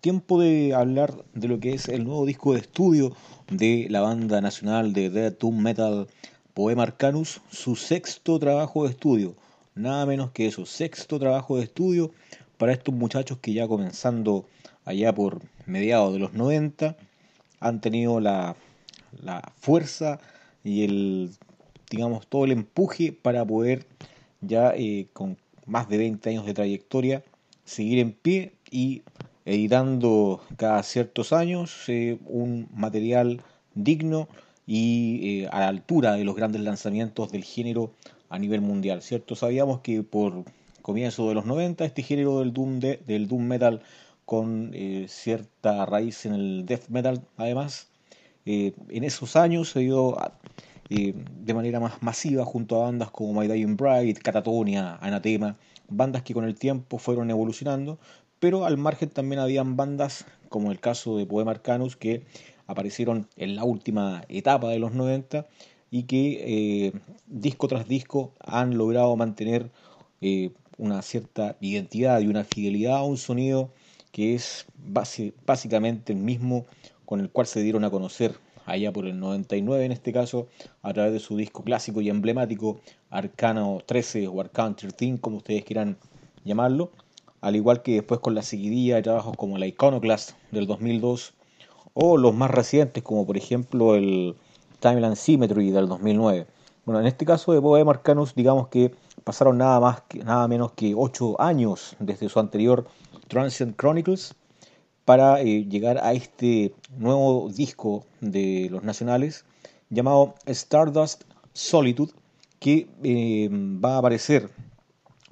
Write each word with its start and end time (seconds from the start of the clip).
tiempo 0.00 0.40
de 0.40 0.74
hablar 0.74 1.24
de 1.34 1.48
lo 1.48 1.58
que 1.60 1.74
es 1.74 1.88
el 1.88 2.04
nuevo 2.04 2.24
disco 2.24 2.52
de 2.54 2.60
estudio 2.60 3.12
de 3.50 3.86
la 3.90 4.00
banda 4.00 4.40
nacional 4.40 4.92
de 4.92 5.10
Death 5.10 5.42
Metal 5.44 6.06
Poema 6.54 6.84
Arcanus, 6.84 7.40
su 7.50 7.76
sexto 7.76 8.38
trabajo 8.38 8.84
de 8.84 8.90
estudio. 8.90 9.34
Nada 9.74 10.06
menos 10.06 10.30
que 10.30 10.46
eso, 10.46 10.66
sexto 10.66 11.18
trabajo 11.18 11.56
de 11.56 11.64
estudio 11.64 12.12
para 12.58 12.72
estos 12.72 12.94
muchachos 12.94 13.38
que 13.38 13.52
ya 13.52 13.66
comenzando 13.66 14.46
allá 14.84 15.14
por 15.14 15.40
mediados 15.66 16.12
de 16.12 16.18
los 16.18 16.32
90 16.32 16.96
han 17.60 17.80
tenido 17.80 18.20
la, 18.20 18.56
la 19.22 19.52
fuerza 19.60 20.20
y 20.64 20.84
el, 20.84 21.30
digamos, 21.90 22.26
todo 22.26 22.44
el 22.44 22.52
empuje 22.52 23.12
para 23.12 23.44
poder 23.44 23.86
ya 24.40 24.72
eh, 24.76 25.08
con 25.12 25.36
más 25.66 25.88
de 25.88 25.98
20 25.98 26.30
años 26.30 26.46
de 26.46 26.54
trayectoria 26.54 27.24
seguir 27.64 27.98
en 27.98 28.12
pie 28.12 28.52
y 28.70 29.02
editando 29.48 30.42
cada 30.58 30.82
ciertos 30.82 31.32
años 31.32 31.84
eh, 31.88 32.18
un 32.26 32.68
material 32.74 33.40
digno 33.74 34.28
y 34.66 35.42
eh, 35.42 35.48
a 35.50 35.60
la 35.60 35.68
altura 35.68 36.16
de 36.16 36.24
los 36.24 36.36
grandes 36.36 36.60
lanzamientos 36.60 37.32
del 37.32 37.44
género 37.44 37.92
a 38.28 38.38
nivel 38.38 38.60
mundial, 38.60 39.00
¿cierto? 39.00 39.36
Sabíamos 39.36 39.80
que 39.80 40.02
por 40.02 40.44
comienzo 40.82 41.28
de 41.28 41.34
los 41.34 41.46
90 41.46 41.82
este 41.86 42.02
género 42.02 42.40
del 42.40 42.52
doom, 42.52 42.78
del 42.78 43.26
doom 43.26 43.44
metal 43.44 43.80
con 44.26 44.70
eh, 44.74 45.06
cierta 45.08 45.86
raíz 45.86 46.26
en 46.26 46.34
el 46.34 46.66
death 46.66 46.88
metal 46.88 47.22
además, 47.38 47.88
en 48.44 49.04
esos 49.04 49.36
años 49.36 49.68
se 49.68 49.80
dio 49.80 50.16
de 50.88 51.52
manera 51.54 51.80
más 51.80 52.02
masiva 52.02 52.46
junto 52.46 52.76
a 52.76 52.86
bandas 52.86 53.10
como 53.10 53.38
My 53.38 53.46
Dying 53.46 53.76
Bride, 53.76 54.14
Catatonia, 54.14 54.96
Anatema, 55.02 55.58
bandas 55.88 56.22
que 56.22 56.32
con 56.32 56.44
el 56.44 56.54
tiempo 56.54 56.96
fueron 56.96 57.30
evolucionando, 57.30 57.98
pero 58.40 58.64
al 58.64 58.76
margen 58.76 59.10
también 59.10 59.40
habían 59.40 59.76
bandas, 59.76 60.24
como 60.48 60.72
el 60.72 60.80
caso 60.80 61.16
de 61.16 61.26
Poema 61.26 61.50
Arcanus, 61.52 61.96
que 61.96 62.24
aparecieron 62.66 63.28
en 63.36 63.56
la 63.56 63.64
última 63.64 64.24
etapa 64.28 64.68
de 64.68 64.78
los 64.78 64.92
90 64.92 65.46
y 65.90 66.04
que 66.04 66.86
eh, 66.86 66.92
disco 67.26 67.66
tras 67.66 67.88
disco 67.88 68.32
han 68.40 68.76
logrado 68.76 69.16
mantener 69.16 69.70
eh, 70.20 70.50
una 70.76 71.02
cierta 71.02 71.56
identidad 71.60 72.20
y 72.20 72.26
una 72.26 72.44
fidelidad 72.44 72.96
a 72.96 73.02
un 73.02 73.16
sonido 73.16 73.70
que 74.12 74.34
es 74.34 74.66
básicamente 75.44 76.12
el 76.12 76.18
mismo 76.18 76.66
con 77.04 77.20
el 77.20 77.30
cual 77.30 77.46
se 77.46 77.62
dieron 77.62 77.84
a 77.84 77.90
conocer 77.90 78.34
allá 78.66 78.92
por 78.92 79.06
el 79.06 79.18
99 79.18 79.84
en 79.84 79.92
este 79.92 80.12
caso, 80.12 80.48
a 80.82 80.92
través 80.92 81.12
de 81.12 81.20
su 81.20 81.36
disco 81.36 81.64
clásico 81.64 82.02
y 82.02 82.10
emblemático 82.10 82.80
Arcano 83.08 83.80
13 83.84 84.28
o 84.28 84.40
Arcano 84.40 84.76
13, 84.76 85.18
como 85.20 85.38
ustedes 85.38 85.64
quieran 85.64 85.96
llamarlo, 86.44 86.92
al 87.40 87.56
igual 87.56 87.82
que 87.82 87.94
después 87.94 88.20
con 88.20 88.34
la 88.34 88.42
seguidilla 88.42 88.96
de 88.96 89.02
trabajos 89.02 89.36
como 89.36 89.58
la 89.58 89.66
Iconoclast 89.66 90.32
del 90.50 90.66
2002 90.66 91.34
o 91.94 92.16
los 92.16 92.34
más 92.34 92.50
recientes 92.50 93.02
como 93.02 93.26
por 93.26 93.36
ejemplo 93.36 93.94
el 93.94 94.36
Timeline 94.80 95.16
Symmetry 95.16 95.70
del 95.70 95.88
2009. 95.88 96.46
Bueno, 96.84 97.00
en 97.00 97.06
este 97.06 97.24
caso 97.24 97.52
de 97.52 97.60
Poema 97.60 97.92
Arcanus 97.92 98.34
digamos 98.34 98.68
que 98.68 98.94
pasaron 99.24 99.58
nada 99.58 99.80
más 99.80 100.02
que, 100.02 100.24
nada 100.24 100.48
menos 100.48 100.72
que 100.72 100.94
8 100.94 101.40
años 101.40 101.96
desde 101.98 102.28
su 102.28 102.40
anterior 102.40 102.86
Transient 103.28 103.76
Chronicles 103.76 104.34
para 105.04 105.40
eh, 105.40 105.66
llegar 105.68 105.98
a 105.98 106.12
este 106.12 106.74
nuevo 106.96 107.48
disco 107.48 108.04
de 108.20 108.68
los 108.70 108.82
nacionales 108.82 109.44
llamado 109.90 110.34
Stardust 110.46 111.24
Solitude 111.52 112.12
que 112.58 112.88
eh, 113.02 113.48
va 113.50 113.96
a 113.96 113.98
aparecer 113.98 114.50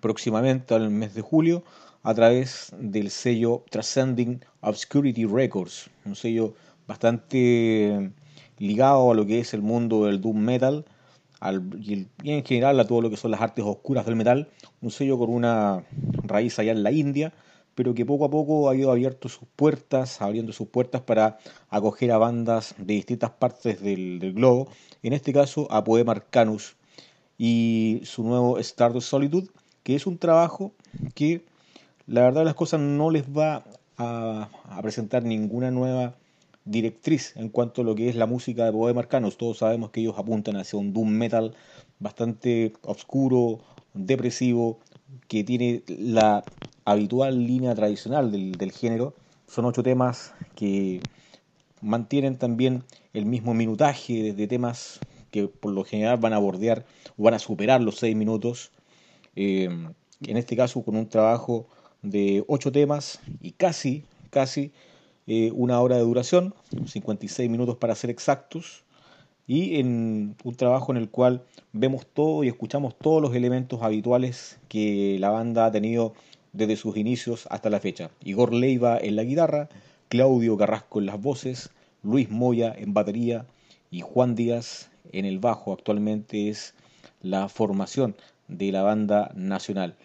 próximamente 0.00 0.74
al 0.74 0.90
mes 0.90 1.14
de 1.14 1.22
julio 1.22 1.62
a 2.02 2.14
través 2.14 2.72
del 2.78 3.10
sello 3.10 3.64
Transcending 3.70 4.44
Obscurity 4.60 5.26
Records, 5.26 5.90
un 6.04 6.14
sello 6.14 6.54
bastante 6.86 8.10
ligado 8.58 9.10
a 9.10 9.14
lo 9.14 9.26
que 9.26 9.40
es 9.40 9.54
el 9.54 9.62
mundo 9.62 10.06
del 10.06 10.20
doom 10.20 10.38
metal 10.38 10.84
y, 11.78 12.06
en 12.24 12.44
general 12.44 12.78
a 12.80 12.86
todo 12.86 13.00
lo 13.00 13.10
que 13.10 13.16
son 13.16 13.30
las 13.30 13.40
artes 13.40 13.64
oscuras 13.64 14.06
del 14.06 14.16
metal, 14.16 14.48
un 14.80 14.90
sello 14.90 15.18
con 15.18 15.30
una 15.30 15.84
raíz 16.24 16.58
allá 16.58 16.72
en 16.72 16.82
la 16.82 16.92
India, 16.92 17.32
pero 17.74 17.94
que 17.94 18.04
poco 18.04 18.26
a 18.26 18.30
poco 18.30 18.68
ha 18.68 18.76
ido 18.76 18.90
abierto 18.90 19.28
sus 19.28 19.48
puertas, 19.56 20.20
abriendo 20.20 20.52
sus 20.52 20.68
puertas 20.68 21.00
para 21.02 21.38
acoger 21.70 22.12
a 22.12 22.18
bandas 22.18 22.74
de 22.78 22.94
distintas 22.94 23.30
partes 23.30 23.80
del, 23.80 24.32
globo, 24.34 24.68
en 25.02 25.12
este 25.12 25.32
caso 25.32 25.66
a 25.70 25.82
Poema 25.82 26.12
Arcanus 26.12 26.76
y 27.38 28.00
su 28.04 28.22
nuevo 28.22 28.58
Stardust 28.58 29.08
Solitude, 29.08 29.48
que 29.82 29.94
es 29.94 30.06
un 30.06 30.18
trabajo 30.18 30.72
que 31.14 31.42
la 32.10 32.22
verdad 32.22 32.44
las 32.44 32.54
cosas 32.54 32.80
no 32.80 33.10
les 33.10 33.24
va 33.24 33.64
a, 33.96 34.48
presentar 34.82 35.22
ninguna 35.22 35.70
nueva 35.70 36.16
directriz 36.64 37.36
en 37.36 37.50
cuanto 37.50 37.82
a 37.82 37.84
lo 37.84 37.94
que 37.94 38.08
es 38.08 38.16
la 38.16 38.26
música 38.26 38.64
de 38.64 38.72
Poema 38.72 39.00
Arcanos. 39.00 39.36
Todos 39.36 39.58
sabemos 39.58 39.90
que 39.90 40.00
ellos 40.00 40.18
apuntan 40.18 40.56
hacia 40.56 40.76
un 40.78 40.92
doom 40.92 41.08
metal 41.08 41.54
bastante 42.00 42.72
oscuro, 42.82 43.60
depresivo, 43.94 44.80
que 45.28 45.44
tiene 45.44 45.84
la 45.86 46.42
habitual 46.84 47.46
línea 47.46 47.76
tradicional 47.76 48.32
del, 48.32 48.52
del 48.52 48.72
género. 48.72 49.14
Son 49.46 49.64
ocho 49.66 49.84
temas 49.84 50.34
que 50.56 51.00
mantienen 51.80 52.38
también 52.38 52.82
el 53.12 53.24
mismo 53.24 53.54
minutaje 53.54 54.32
de 54.32 54.46
temas 54.48 54.98
que 55.30 55.46
por 55.46 55.72
lo 55.72 55.84
general 55.84 56.16
van 56.16 56.32
a 56.32 56.38
bordear 56.38 56.84
o 57.16 57.22
van 57.22 57.34
a 57.34 57.38
superar 57.38 57.80
los 57.80 57.98
seis 57.98 58.16
minutos. 58.16 58.72
Eh, 59.36 59.68
en 60.26 60.36
este 60.36 60.56
caso 60.56 60.82
con 60.82 60.96
un 60.96 61.08
trabajo 61.08 61.68
de 62.02 62.44
ocho 62.48 62.72
temas 62.72 63.20
y 63.40 63.52
casi, 63.52 64.04
casi 64.30 64.72
eh, 65.26 65.52
una 65.54 65.80
hora 65.80 65.96
de 65.96 66.02
duración, 66.02 66.54
56 66.86 67.48
minutos 67.50 67.76
para 67.76 67.94
ser 67.94 68.10
exactos, 68.10 68.84
y 69.46 69.80
en 69.80 70.36
un 70.44 70.54
trabajo 70.54 70.92
en 70.92 70.98
el 70.98 71.10
cual 71.10 71.42
vemos 71.72 72.06
todo 72.06 72.44
y 72.44 72.48
escuchamos 72.48 72.96
todos 72.96 73.20
los 73.20 73.34
elementos 73.34 73.82
habituales 73.82 74.60
que 74.68 75.16
la 75.18 75.30
banda 75.30 75.66
ha 75.66 75.72
tenido 75.72 76.14
desde 76.52 76.76
sus 76.76 76.96
inicios 76.96 77.48
hasta 77.50 77.70
la 77.70 77.80
fecha. 77.80 78.10
Igor 78.22 78.52
Leiva 78.52 78.98
en 78.98 79.16
la 79.16 79.24
guitarra, 79.24 79.68
Claudio 80.08 80.56
Carrasco 80.56 81.00
en 81.00 81.06
las 81.06 81.20
voces, 81.20 81.70
Luis 82.02 82.30
Moya 82.30 82.72
en 82.76 82.94
batería 82.94 83.46
y 83.90 84.02
Juan 84.02 84.34
Díaz 84.34 84.90
en 85.12 85.24
el 85.24 85.38
bajo. 85.38 85.72
Actualmente 85.72 86.48
es 86.48 86.74
la 87.22 87.48
formación 87.48 88.14
de 88.48 88.72
la 88.72 88.82
banda 88.82 89.32
nacional. 89.34 89.96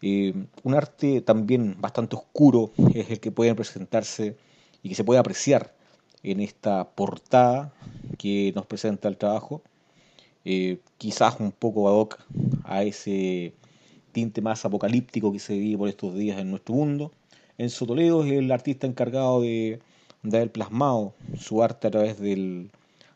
Eh, 0.00 0.32
un 0.62 0.74
arte 0.74 1.20
también 1.20 1.76
bastante 1.80 2.16
oscuro 2.16 2.70
es 2.94 3.10
el 3.10 3.20
que 3.20 3.32
puede 3.32 3.54
presentarse 3.54 4.36
y 4.82 4.88
que 4.88 4.94
se 4.94 5.04
puede 5.04 5.20
apreciar 5.20 5.74
en 6.22 6.40
esta 6.40 6.88
portada 6.90 7.72
que 8.16 8.52
nos 8.54 8.66
presenta 8.66 9.08
el 9.08 9.16
trabajo. 9.16 9.62
Eh, 10.44 10.78
quizás 10.98 11.40
un 11.40 11.52
poco 11.52 11.88
ad 11.88 11.94
hoc 11.94 12.18
a 12.64 12.82
ese 12.82 13.54
tinte 14.12 14.40
más 14.40 14.64
apocalíptico 14.64 15.32
que 15.32 15.38
se 15.38 15.58
vive 15.58 15.78
por 15.78 15.88
estos 15.88 16.14
días 16.14 16.38
en 16.38 16.50
nuestro 16.50 16.74
mundo. 16.74 17.12
Enzo 17.58 17.86
Toledo 17.86 18.24
es 18.24 18.32
el 18.32 18.50
artista 18.52 18.86
encargado 18.86 19.42
de, 19.42 19.80
haber 20.24 20.52
plasmado 20.52 21.14
su 21.38 21.62
arte 21.62 21.88
a 21.88 21.90
través 21.90 22.18
de 22.20 22.70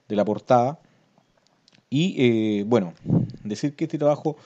la 0.08 0.24
portada. 0.24 0.78
Y 1.90 2.14
eh, 2.18 2.64
bueno, 2.66 2.94
decir 3.44 3.76
que 3.76 3.84
este 3.84 3.98
trabajo 3.98 4.36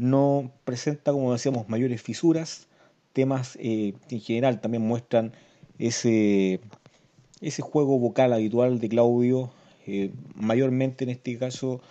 no 0.00 0.50
presenta, 0.64 1.12
como 1.12 1.32
decíamos, 1.32 1.68
mayores 1.68 2.00
fisuras. 2.00 2.66
Temas 3.12 3.56
eh, 3.60 3.92
en 4.08 4.20
general 4.20 4.60
también 4.60 4.82
muestran 4.82 5.32
ese, 5.78 6.60
ese 7.42 7.60
juego 7.60 7.98
vocal 7.98 8.32
habitual 8.32 8.80
de 8.80 8.88
Claudio, 8.88 9.50
eh, 9.86 10.10
mayormente 10.34 11.04
en 11.04 11.10
este 11.10 11.36
caso 11.36 11.82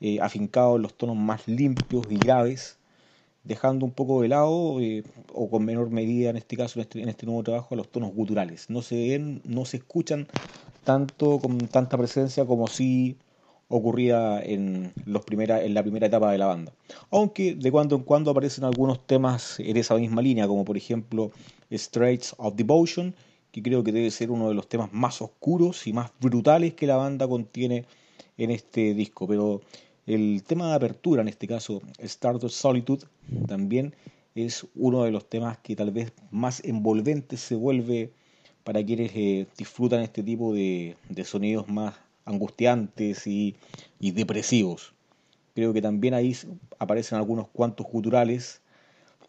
eh, 0.00 0.18
afincado 0.20 0.76
en 0.76 0.82
los 0.82 0.94
tonos 0.94 1.16
más 1.16 1.46
limpios 1.46 2.06
y 2.08 2.16
graves, 2.16 2.78
dejando 3.44 3.84
un 3.84 3.92
poco 3.92 4.22
de 4.22 4.28
lado, 4.28 4.78
o 5.34 5.50
con 5.50 5.64
menor 5.64 5.90
medida 5.90 6.30
en 6.30 6.36
este 6.38 6.56
caso, 6.56 6.78
en 6.78 6.82
este, 6.82 7.02
en 7.02 7.08
este 7.10 7.26
nuevo 7.26 7.42
trabajo, 7.42 7.76
los 7.76 7.90
tonos 7.90 8.14
guturales. 8.14 8.70
No 8.70 8.80
se 8.80 8.96
ven, 8.96 9.42
no 9.44 9.66
se 9.66 9.78
escuchan 9.78 10.26
tanto 10.84 11.38
con 11.38 11.58
tanta 11.68 11.98
presencia 11.98 12.46
como 12.46 12.66
si 12.66 13.18
ocurría 13.68 14.42
en, 14.42 14.92
los 15.04 15.24
primera, 15.24 15.62
en 15.62 15.74
la 15.74 15.82
primera 15.82 16.06
etapa 16.06 16.32
de 16.32 16.38
la 16.38 16.46
banda. 16.46 16.72
Aunque 17.10 17.54
de 17.54 17.70
cuando 17.70 17.96
en 17.96 18.02
cuando 18.02 18.30
aparecen 18.30 18.64
algunos 18.64 19.06
temas 19.06 19.60
en 19.60 19.76
esa 19.76 19.94
misma 19.96 20.22
línea, 20.22 20.48
como 20.48 20.64
por 20.64 20.76
ejemplo 20.76 21.30
Straits 21.70 22.34
of 22.38 22.54
Devotion, 22.56 23.14
que 23.52 23.62
creo 23.62 23.84
que 23.84 23.92
debe 23.92 24.10
ser 24.10 24.30
uno 24.30 24.48
de 24.48 24.54
los 24.54 24.68
temas 24.68 24.92
más 24.92 25.20
oscuros 25.22 25.86
y 25.86 25.92
más 25.92 26.10
brutales 26.20 26.74
que 26.74 26.86
la 26.86 26.96
banda 26.96 27.28
contiene 27.28 27.84
en 28.38 28.50
este 28.50 28.94
disco. 28.94 29.26
Pero 29.26 29.60
el 30.06 30.42
tema 30.46 30.68
de 30.68 30.74
apertura, 30.74 31.22
en 31.22 31.28
este 31.28 31.46
caso 31.46 31.82
Stardust 31.98 32.56
Solitude, 32.56 33.06
también 33.46 33.94
es 34.34 34.66
uno 34.74 35.04
de 35.04 35.10
los 35.10 35.28
temas 35.28 35.58
que 35.58 35.76
tal 35.76 35.90
vez 35.90 36.12
más 36.30 36.64
envolventes 36.64 37.40
se 37.40 37.54
vuelve 37.54 38.12
para 38.64 38.84
quienes 38.84 39.12
eh, 39.14 39.46
disfrutan 39.56 40.00
este 40.00 40.22
tipo 40.22 40.54
de 40.54 40.96
sonidos 41.24 41.68
más 41.68 41.94
angustiantes 42.28 43.26
y, 43.26 43.56
depresivos. 44.00 44.94
Creo 45.54 45.72
que 45.72 45.82
también 45.82 46.14
ahí 46.14 46.36
aparecen 46.78 47.18
algunos 47.18 47.48
cuantos 47.48 47.86
culturales 47.86 48.60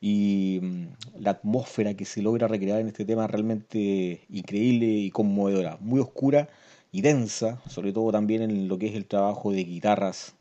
y 0.02 0.60
mm, 0.62 1.22
la 1.22 1.32
atmósfera 1.32 1.96
que 1.96 2.06
se 2.06 2.22
logra 2.22 2.48
recrear 2.48 2.80
en 2.80 2.88
este 2.88 3.06
tema 3.06 3.26
es 3.26 3.32
realmente 3.32 4.22
increíble 4.30 4.86
y 4.86 5.12
conmovedora, 5.12 5.78
muy 5.82 6.00
oscura 6.00 6.50
y 6.92 7.02
densa, 7.02 7.62
sobre 7.68 7.94
todo 7.94 8.12
también 8.12 8.42
en 8.42 8.68
lo 8.68 8.78
que 8.78 8.88
es 8.88 8.96
el 8.96 9.06
trabajo 9.06 9.52
de 9.52 9.64
guitarras 9.64 10.36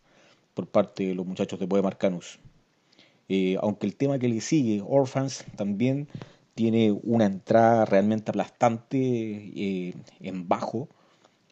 por 0.54 0.66
parte 0.66 1.06
de 1.06 1.14
los 1.14 1.26
muchachos 1.26 1.58
de 1.60 1.66
Poema. 1.66 1.96
Eh, 3.28 3.56
aunque 3.60 3.86
el 3.86 3.96
tema 3.96 4.18
que 4.18 4.28
le 4.28 4.40
sigue, 4.40 4.82
Orphans, 4.86 5.44
también 5.56 6.08
tiene 6.54 6.90
una 6.90 7.26
entrada 7.26 7.84
realmente 7.84 8.30
aplastante 8.30 8.98
eh, 8.98 9.94
en 10.20 10.48
bajo 10.48 10.88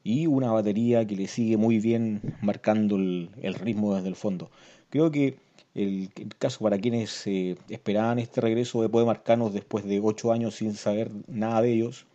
y 0.06 0.26
una 0.26 0.52
batería 0.52 1.06
que 1.06 1.16
le 1.16 1.26
sigue 1.26 1.56
muy 1.56 1.78
bien 1.80 2.20
marcando 2.42 2.96
el, 2.96 3.54
ritmo 3.54 3.94
desde 3.94 4.08
el 4.08 4.16
fondo. 4.16 4.50
Creo 4.90 5.10
que 5.10 5.36
el, 5.74 6.10
caso 6.38 6.60
para 6.64 6.78
quienes 6.78 7.26
eh, 7.26 7.56
esperaban 7.68 8.18
este 8.18 8.40
regreso 8.40 8.82
de 8.82 8.88
Poema 8.88 9.12
Arcanus 9.12 9.52
después 9.52 9.84
de 9.84 10.00
ocho 10.00 10.32
años 10.32 10.54
sin 10.56 10.74
saber 10.74 11.10
nada 11.26 11.62
de 11.62 11.72
ellos, 11.72 12.06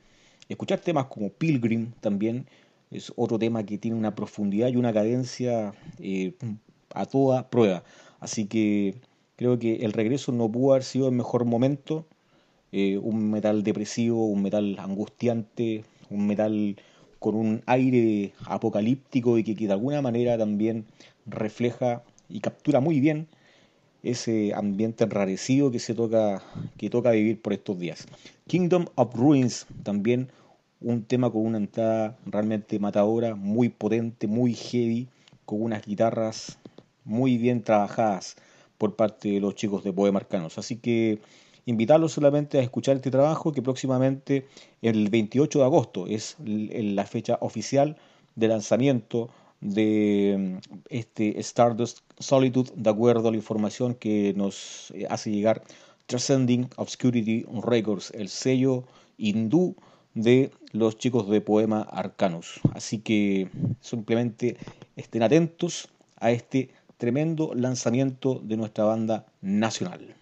escuchar 0.50 0.80
temas 0.80 1.06
como 1.06 1.30
Pilgrim 1.30 1.92
también 2.00 2.46
es 2.92 3.12
otro 3.16 3.40
tema 3.40 3.64
que 3.66 3.78
tiene 3.78 3.98
una 3.98 4.16
profundidad 4.16 4.70
y 4.70 4.76
una 4.78 4.94
cadencia 4.94 5.74
a 6.94 7.06
toda 7.06 7.50
prueba. 7.50 7.84
Así 8.20 8.46
que 8.46 8.96
Creo 9.42 9.58
que 9.58 9.78
el 9.78 9.92
regreso 9.94 10.32
no 10.32 10.52
pudo 10.52 10.74
haber 10.74 10.84
sido 10.84 11.08
el 11.08 11.16
mejor 11.16 11.46
momento. 11.46 12.06
Eh, 12.72 13.00
un 13.00 13.32
metal 13.32 13.64
depresivo, 13.64 14.28
un 14.28 14.44
metal 14.44 14.78
angustiante, 14.78 15.84
un 16.12 16.28
metal 16.28 16.76
con 17.22 17.36
un 17.36 17.62
aire 17.68 18.34
apocalíptico 18.48 19.38
y 19.38 19.44
que, 19.44 19.54
de 19.54 19.72
alguna 19.72 20.02
manera 20.02 20.40
también 20.40 20.86
refleja 21.28 22.02
y 22.28 22.40
captura 22.40 22.80
muy 22.80 23.00
bien 23.00 23.28
ese 24.02 24.56
ambiente 24.56 25.04
enrarecido 25.04 25.70
que 25.70 25.78
se 25.78 25.94
toca 25.94 26.42
que 26.78 26.90
toca 26.90 27.12
vivir 27.12 27.40
por 27.40 27.54
estos 27.54 27.78
días. 27.78 28.08
Kingdom 28.48 28.88
of 28.96 29.14
Ruins 29.14 29.68
también 29.84 30.30
un 30.80 31.04
tema 31.04 31.30
con 31.30 31.46
una 31.46 31.60
entrada 31.60 32.18
realmente 32.26 32.80
matadora, 32.80 33.36
muy 33.36 33.70
potente, 33.70 34.26
muy 34.26 34.56
heavy, 34.56 35.08
con 35.46 35.62
unas 35.62 35.86
guitarras 35.86 36.58
muy 37.06 37.38
bien 37.38 37.62
trabajadas 37.62 38.36
por 38.80 38.96
parte 38.96 39.30
de 39.30 39.40
los 39.40 39.54
chicos 39.54 39.84
de 39.84 39.94
Poema 39.94 40.18
Arcanos. 40.18 40.58
Así 40.58 40.78
que 40.78 41.20
invitarlos 41.66 42.14
solamente 42.14 42.60
a 42.60 42.62
escuchar 42.62 42.96
este 42.96 43.12
trabajo 43.12 43.52
que 43.52 43.62
próximamente 43.62 44.48
el 44.82 45.10
28 45.10 45.60
de 45.60 45.66
agosto 45.66 46.08
es 46.08 46.36
la 46.40 47.06
fecha 47.06 47.38
oficial 47.42 47.98
de 48.36 48.48
lanzamiento 48.48 49.30
de 49.62 50.36
mm, 50.38 50.82
este 50.90 51.40
Stardust 51.40 52.00
Solitude 52.20 52.72
de 52.76 52.90
acuerdo 52.90 53.30
a 53.30 53.32
la 53.32 53.38
información 53.38 53.94
que 53.94 54.34
nos 54.36 54.92
eh, 54.96 55.06
hace 55.10 55.32
llegar 55.32 55.64
Transcending 56.08 56.70
Obscurity 56.76 57.46
Records, 57.64 58.12
el 58.12 58.28
sello 58.28 58.84
hindú 59.18 59.76
de 60.14 60.52
los 60.74 60.98
chicos 60.98 61.30
de 61.30 61.40
Poema 61.40 61.82
Arcanus. 61.84 62.60
Así 62.74 63.00
que 63.00 63.48
simplemente 63.80 64.58
estén 64.96 65.24
atentos 65.24 65.88
a 66.18 66.32
este 66.32 66.70
tremendo 66.98 67.54
lanzamiento 67.56 68.42
de 68.44 68.58
nuestra 68.58 68.84
banda 68.86 69.26
nacional. 69.42 70.16